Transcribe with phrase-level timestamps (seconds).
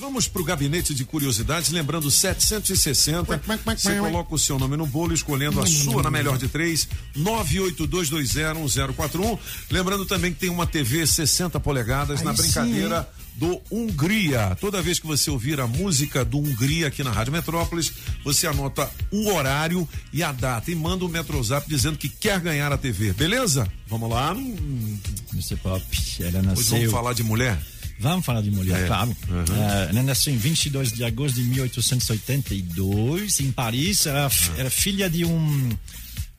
[0.00, 3.42] Vamos para o gabinete de curiosidades, lembrando 760.
[3.76, 6.88] Você coloca o seu nome no bolo, escolhendo a sua na melhor de três,
[7.18, 9.38] 982201041.
[9.70, 14.56] Lembrando também que tem uma TV 60 polegadas Aí na sim, brincadeira do Hungria.
[14.58, 17.92] Toda vez que você ouvir a música do Hungria aqui na Rádio Metrópolis,
[18.24, 22.72] você anota o horário e a data e manda um Metrozap dizendo que quer ganhar
[22.72, 23.70] a TV, beleza?
[23.86, 24.34] Vamos lá.
[24.34, 25.56] Mr.
[25.56, 25.84] Pop,
[26.20, 26.78] ela Pois nasceu.
[26.78, 27.60] vamos falar de mulher?
[28.00, 28.86] Vamos falar de mulher, É.
[28.86, 29.14] claro.
[29.28, 29.62] Uhum.
[29.90, 34.06] Ela nasceu em 22 de agosto de 1882, em Paris.
[34.06, 34.30] Era, Ah.
[34.56, 35.70] era filha de um.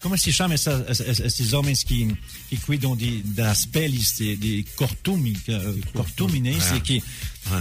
[0.01, 2.17] Como se chama essa, essa- esses homens que,
[2.49, 6.57] que cuidam de, das peles de, de cortume, que, eh, cortume, né?
[6.75, 6.79] É.
[6.79, 7.03] Que,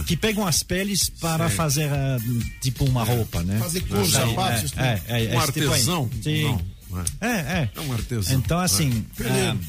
[0.07, 1.55] que pegam as peles para Sei.
[1.55, 2.17] fazer eh,
[2.59, 3.59] tipo uma roupa, né?
[3.59, 6.09] Fazer cores, Aí, sapatos, é, é, é, Um tipo artesão?
[6.23, 6.43] Sim.
[6.89, 7.69] Não, É, é.
[7.75, 8.35] É um artesão.
[8.35, 9.59] Então, assim, Peleiro.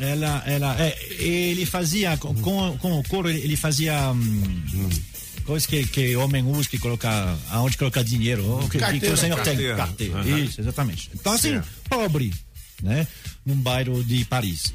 [0.00, 4.90] Ela, ela, é, ele fazia, com, com, com o couro, ele, fazia hum,
[5.44, 9.14] coisas que, que homem usa, que coloca, aonde colocar dinheiro, ou que, que, que Carteira.
[9.14, 9.58] o senhor Carteira.
[9.60, 9.76] tem.
[9.76, 10.18] Carteira.
[10.20, 10.38] Aham.
[10.38, 11.10] Isso, exatamente.
[11.14, 11.68] Então, assim, Certo.
[11.88, 12.32] pobre,
[12.82, 13.06] né?
[13.44, 14.72] Num bairro de Paris.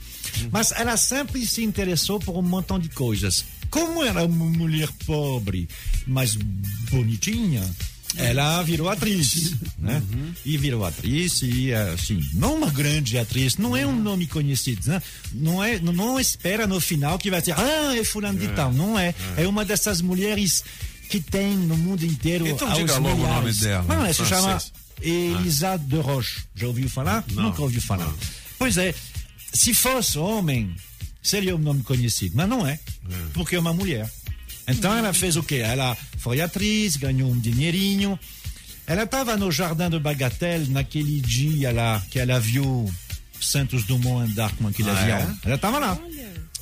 [0.51, 3.45] Mas ela sempre se interessou por um montão de coisas.
[3.69, 5.67] Como era uma mulher pobre,
[6.05, 6.35] mas
[6.89, 7.63] bonitinha,
[8.17, 10.01] ela virou atriz, né?
[10.45, 15.01] E virou atriz e assim, não uma grande atriz, não é um nome conhecido, né?
[15.33, 18.71] Não é, não, não espera no final que vai dizer, ah, é fulano de tal,
[18.73, 19.13] não é.
[19.37, 20.63] É uma dessas mulheres
[21.09, 23.59] que tem no mundo inteiro Então diga logo o nome milhares.
[23.59, 24.61] dela, Não, ela se chama
[25.01, 26.43] Elisa de Roche.
[26.55, 27.23] Já ouviu falar?
[27.31, 27.43] Não.
[27.43, 28.13] Nunca ouviu falar.
[28.57, 28.93] Pois é,
[29.53, 30.73] se fosse homem,
[31.21, 32.79] seria um nome conhecido, mas não é,
[33.33, 34.09] porque é uma mulher.
[34.67, 35.55] Então ela fez o quê?
[35.57, 38.17] Ela foi atriz, ganhou um dinheirinho.
[38.87, 42.91] Ela estava no Jardim de Bagatelle naquele dia lá que ela viu
[43.39, 45.17] Santos Dumont andar com aquele Ah, avião.
[45.19, 45.35] é?
[45.45, 45.99] Ela estava lá.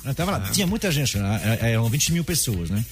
[0.02, 0.50] Ela estava lá.
[0.50, 1.40] Tinha muita gente, né?
[1.42, 2.84] Era- eram 20 mil pessoas, né?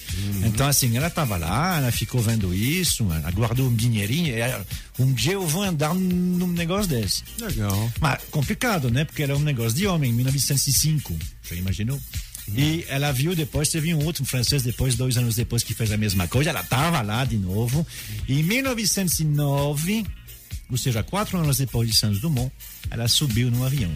[0.45, 4.33] Então, assim, ela estava lá, ela ficou vendo isso, ela guardou um dinheirinho.
[4.35, 7.21] e Um dia eu vou andar num negócio desse.
[7.39, 7.91] Legal.
[8.01, 9.05] Mas complicado, né?
[9.05, 11.15] Porque era um negócio de homem, em 1905.
[11.47, 12.01] Já imaginou?
[12.55, 15.97] E ela viu depois, teve um outro francês depois, dois anos depois, que fez a
[15.97, 16.49] mesma coisa.
[16.49, 17.85] Ela estava lá de novo.
[18.27, 20.05] E em 1909,
[20.69, 22.51] ou seja, quatro anos depois de Santos Dumont,
[22.89, 23.91] ela subiu num avião.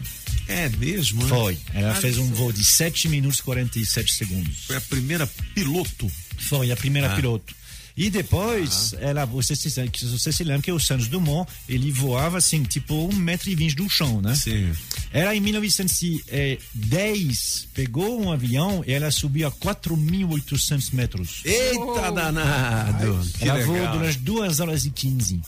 [0.47, 1.30] É mesmo, né?
[1.30, 1.58] Foi.
[1.74, 4.59] Ela fez um voo de 7 minutos e 47 segundos.
[4.66, 6.09] Foi a primeira piloto.
[6.38, 7.16] Foi a primeira Ah.
[7.16, 7.53] piloto.
[7.97, 12.62] E depois, ela, você, se, você se lembra que o Santos Dumont, ele voava assim,
[12.62, 14.35] tipo um metro e vinte do chão, né?
[14.35, 14.72] Sim.
[15.12, 21.41] Ela, em 1910, pegou um avião e ela subiu a 4.800 metros.
[21.44, 23.19] Eita danado!
[23.40, 25.41] Que ela voou durante 2 horas e 15.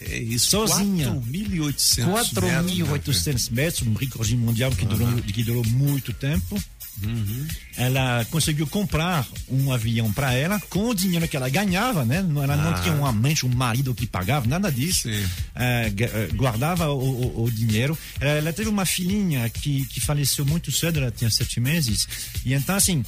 [0.00, 0.50] É isso.
[0.50, 1.10] sozinha.
[1.30, 2.32] 4.800 metros.
[2.32, 6.62] 4.800 metros, um recorde mundial que durou, que durou muito tempo.
[7.02, 7.46] Uhum.
[7.76, 12.20] Ela conseguiu comprar um avião para ela com o dinheiro que ela ganhava, né?
[12.20, 12.80] Não- Ela não Ah.
[12.80, 15.08] tinha um amante, um marido que pagava, nada disso.
[15.08, 16.98] Gu- eh, guardava o,
[17.40, 17.96] o- o dinheiro.
[18.20, 22.06] Ela, ela teve uma filhinha que, que faleceu muito cedo, ela tinha sete meses.
[22.44, 23.02] E então, assim,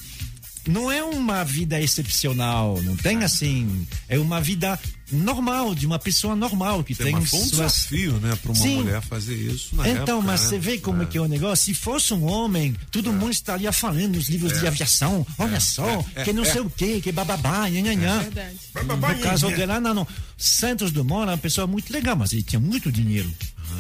[0.67, 3.03] não é uma vida excepcional, não Ah.
[3.03, 3.87] tem assim.
[4.09, 4.79] É uma vida
[5.11, 8.61] normal, de uma pessoa normal que Tem tem, foi um suas desafio, né, para uma
[8.63, 8.77] Sim.
[8.77, 10.49] mulher fazer isso na então, época, mas né?
[10.49, 11.07] você vê como é.
[11.07, 11.67] que é o negócio.
[11.67, 15.27] Se fosse um homem, todo mundo estaria falando nos livros de aviação.
[15.39, 16.47] Olha só, é, que não é.
[16.51, 18.21] sei o quê, que bababá, nhanhanhã.
[18.21, 18.57] Verdade.
[18.75, 20.07] No caso dela, não, não.
[20.39, 23.31] Santos Dumont era uma pessoa muito legal, mas ele tinha muito dinheiro.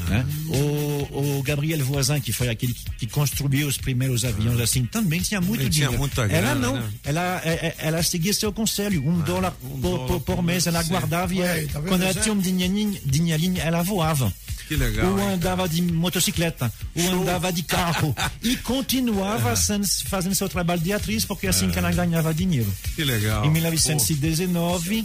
[0.08, 0.26] né?
[0.48, 5.40] O, o Gabriel Voisin, que foi aquele que, construiu os primeiros aviões, assim, também tinha
[5.40, 6.10] muito Ele tinha dinheiro.
[6.16, 6.90] ela grana, não, né?
[7.04, 10.82] ela, é- é- ela seguia seu conselho, um dólar, por, dólar por- por mês, ela
[10.82, 14.32] guardava e Ué, ela- tá quando ela tinha um dinheirinho, dinheirinho, ela voava.
[14.68, 18.14] Que legal, Ou hein, andava de motocicleta, ou andava de carro.
[18.42, 22.72] e continuava sendo- fazendo seu trabalho de atriz, porque é assim que ela ganhava dinheiro.
[22.94, 23.44] Que legal.
[23.44, 25.04] Em 1919,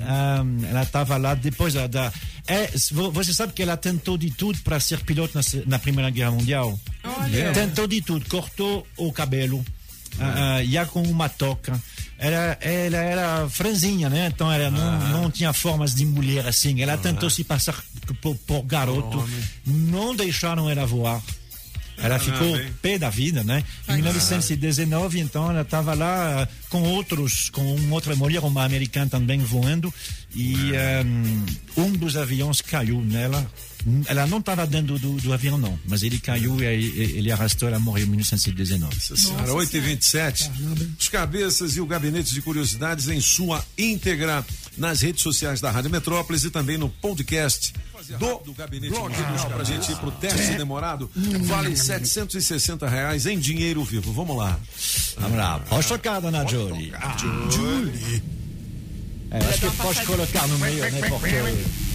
[0.00, 1.86] ah, ela estava lá depois da.
[1.86, 2.12] da-
[2.46, 6.10] é, vo- você sabe que ela tentou de tudo para ser piloto na, na Primeira
[6.10, 6.78] Guerra Mundial?
[7.04, 7.52] Olha.
[7.52, 9.64] Tentou de tudo, cortou o cabelo,
[10.18, 11.80] ah, ah, ia com uma toca.
[12.18, 14.26] Ela, ela era franzinha, né?
[14.34, 16.82] Então ela não, não tinha formas de mulher assim.
[16.82, 17.74] Ela tentou se passar
[18.20, 19.26] por, por garoto.
[19.64, 21.22] Não deixaram ela voar.
[22.02, 22.72] Ela ficou bem.
[22.80, 23.62] pé da vida, né?
[23.88, 29.10] Em 1919, então, ela estava lá eh, com outros, com uma outra mulher, uma americana
[29.10, 29.92] também voando,
[30.34, 30.72] e
[31.76, 33.50] um, um dos aviões caiu nela.
[34.06, 37.66] Ela não estava dentro do, do avião, não, mas ele caiu e aí ele arrastou,
[37.66, 38.94] ela morreu em 1919.
[38.94, 40.50] Nossa senhora, 8 e 27
[40.98, 44.44] Os cabeças e o gabinete de curiosidades em sua íntegra
[44.76, 47.72] nas redes sociais da Rádio Metrópolis e também no podcast
[48.18, 49.14] do, gabinete blog
[49.48, 51.10] para a gente ir pro teste demorado.
[51.42, 54.12] Vale 760 reais em dinheiro vivo.
[54.12, 54.58] Vamos lá.
[55.18, 56.92] Vamos lá, pode tocar, dona Jolie.
[57.50, 58.22] Julie.
[59.76, 61.08] pode colocar no meio, né?
[61.08, 61.89] Porque.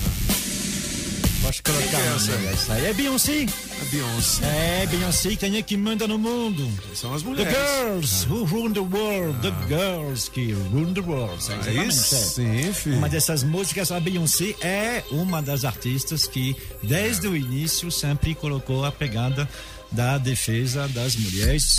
[1.45, 2.31] Pode colocar é essa?
[2.31, 3.45] Essa aí é Beyoncé.
[3.79, 4.45] A Beyoncé.
[4.45, 6.67] É, Beyoncé, quem é que manda no mundo?
[6.95, 7.53] São as The mulheres.
[7.55, 9.39] girls who rule the world.
[9.41, 11.37] The girls que rule the world.
[11.51, 11.91] Aí Exatamente.
[11.91, 12.63] é.
[12.63, 12.97] sim, filho.
[12.97, 18.83] Uma dessas músicas, a Beyoncé é uma das artistas que, desde o início, sempre colocou
[18.83, 19.47] a pegada
[19.91, 21.75] da defesa das mulheres.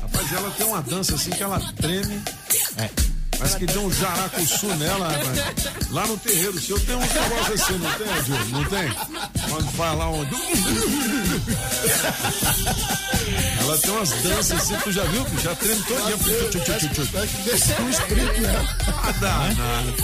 [0.00, 2.22] Rapaz, ela tem uma dança assim que ela treme.
[2.78, 3.13] É.
[3.38, 5.90] Parece que deu um jaracuçu nela, rapaz.
[5.90, 8.46] Lá no terreiro seu tem uns negócios assim, não tem, Júlio?
[8.50, 8.88] Não tem?
[9.52, 10.34] Onde vai lá onde.
[13.60, 15.26] Ela tem umas danças assim, tu já viu?
[15.42, 16.16] Já treme todo dia.
[17.44, 18.76] Desceu um espírito nela.
[18.88, 19.94] Ah, danado.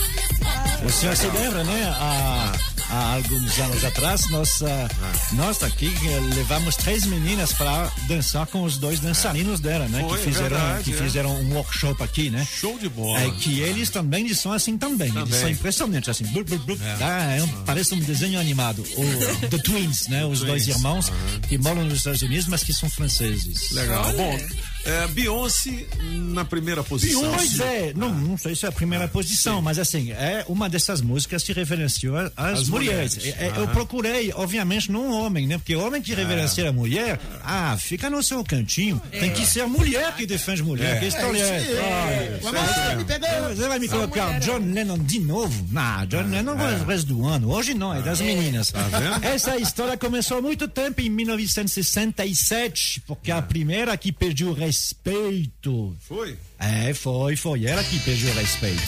[0.91, 1.94] Senhor se lembra, né?
[1.99, 2.53] Há,
[2.90, 4.88] há alguns anos atrás, nós, ah,
[5.32, 10.04] nós aqui eh, levamos três meninas para dançar com os dois dançarinos dela, né?
[10.08, 10.96] Foi, que fizeram, verdade, que é.
[10.96, 12.46] fizeram um workshop aqui, né?
[12.60, 13.20] Show de bola.
[13.20, 15.08] É que eles também são assim também.
[15.08, 15.40] Eles Também.
[15.40, 16.25] são impressionantes, assim.
[16.26, 16.78] Blu, blu, blu.
[17.00, 18.82] Ah, é um- parece um desenho animado.
[18.96, 20.25] O The Twins, né?
[20.25, 21.12] Os dois Twins, irmãos
[21.48, 23.70] que moram nos Estados Unidos, mas que são franceses.
[23.70, 24.04] Legal.
[24.12, 24.38] Bom,
[24.85, 27.32] é, Beyoncé na primeira posição.
[27.35, 31.00] Pois é, não, não sei se é a primeira posição, mas assim, é uma dessas
[31.00, 33.17] músicas que reverenciou as, As mulheres.
[33.17, 33.41] mulheres.
[33.41, 35.59] É, é, Eu procurei, obviamente, não um homem, né?
[35.59, 39.00] Porque homem que reverencia a mulher, ah, fica no seu cantinho.
[39.11, 41.00] Tem que ser a mulher que defende mulher.
[41.00, 42.41] Que história é?
[42.43, 43.50] Ah.
[43.55, 45.67] Você vai me colocar John Lennon de novo?
[45.71, 47.50] Não, John Lennon é o resto do ano.
[47.50, 48.71] Hoje não, é das meninas.
[48.71, 49.25] vendo?
[49.25, 55.96] Essa história começou há muito tempo, em 1967, porque a primeira que pediu respeito.
[56.08, 56.38] Foi?
[56.61, 58.81] É, foi, foi ela que pediu respeito.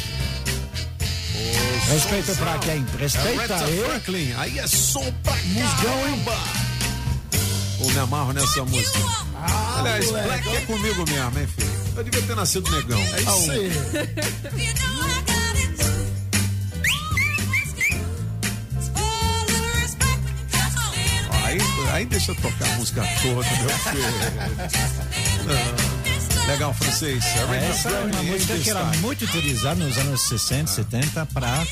[1.90, 2.87] Respeito pra quem?
[2.99, 3.84] Respeita Aretha eu.
[3.90, 4.32] Franklin.
[4.37, 6.38] Aí é som pra caramba.
[7.81, 8.99] Eu me amarro nessa música.
[9.76, 11.73] Aliás, Black é comigo mesmo, hein, filho?
[11.96, 13.00] Eu devia ter nascido negão.
[13.00, 13.70] É isso aí.
[22.02, 24.02] Aí, deixa eu tocar a música toda, meu filho.
[25.46, 26.46] Não.
[26.49, 27.25] Legal, francês.
[27.25, 31.64] Aretha Essa é uma música que era muito utilizada nos anos 60, 70 para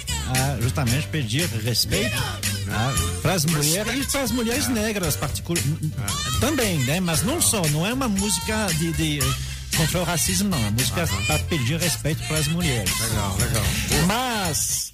[0.60, 2.16] justamente pedir respeito
[3.20, 5.60] para as mulheres e para as mulheres negras particular
[6.38, 7.00] também, né?
[7.00, 9.18] Mas não só, não é uma música de, de
[9.76, 10.58] contra o racismo, não.
[10.58, 13.00] É uma música para pedir respeito para as mulheres.
[13.00, 13.64] Legal, legal.
[14.06, 14.92] Mas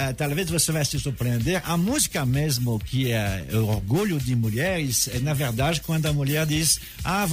[0.00, 1.60] eh, talvez você vai se surpreender.
[1.66, 6.80] A música mesmo que é orgulho de mulheres é na verdade quando a mulher diz:
[7.04, 7.26] ah,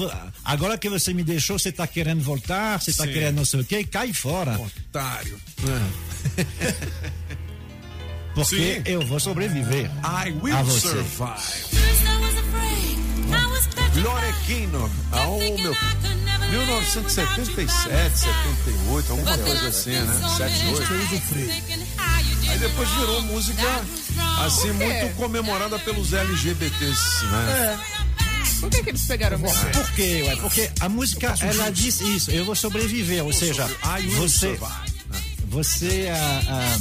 [0.43, 3.13] agora que você me deixou, você está querendo voltar, você está Sim.
[3.13, 5.39] querendo não sei o quê, cai fora, Otário.
[8.35, 8.81] porque Sim.
[8.85, 9.85] eu vou sobreviver.
[9.85, 10.89] I A will você.
[10.89, 11.77] survive.
[13.93, 14.89] Glória Gaynor.
[15.13, 15.73] Oh, meu.
[16.51, 20.21] 1977, 78, alguma coisa assim, né?
[20.37, 22.16] 78.
[22.57, 23.85] Aí depois virou música
[24.45, 27.79] assim muito comemorada pelos LGBTs, né?
[28.59, 29.65] Por que, que eles pegaram você?
[29.67, 30.23] Por quê?
[30.27, 30.35] Ué?
[30.37, 33.69] Porque a música, ela diz isso, eu vou sobreviver, ou seja,
[34.15, 34.57] você,
[35.47, 36.77] você, ah, ah,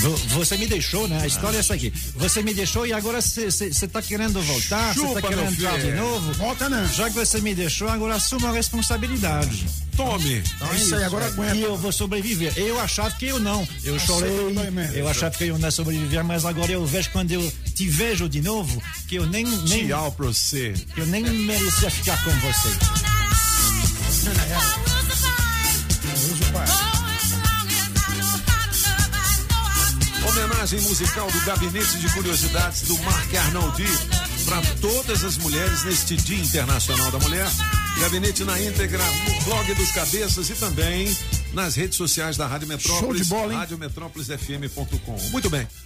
[0.00, 1.20] vo- você me deixou, né?
[1.22, 1.92] A história é essa aqui.
[2.14, 6.32] Você me deixou e agora você está querendo voltar, você meu querendo entrar de novo.
[6.34, 6.86] Volta não.
[6.88, 9.66] Já que você me deixou, agora assuma a responsabilidade.
[9.98, 10.44] Tome.
[10.70, 11.56] É isso aí, agora E aguenta.
[11.56, 12.52] eu vou sobreviver.
[12.56, 13.66] Eu achava que eu não.
[13.82, 14.92] Eu chorei, sobreviver.
[14.96, 18.28] eu achava que eu não ia sobreviver, mas agora eu vejo quando eu te vejo
[18.28, 20.72] de novo que eu nem, nem, Tchau pra você.
[20.96, 22.68] eu nem merecia ficar com você.
[26.32, 26.66] Usa o pai.
[30.28, 33.86] Homenagem musical do Gabinete de Curiosidades do Marc Arnoldi
[34.44, 37.48] para todas as mulheres neste Dia Internacional da Mulher.
[38.00, 41.14] Gabinete na íntegra no blog dos Cabeças e também
[41.52, 43.58] nas redes sociais da Rádio Metrópolis, Show de bola, hein?
[43.58, 45.16] radiometrópolisfm.com.
[45.30, 45.66] Muito bem.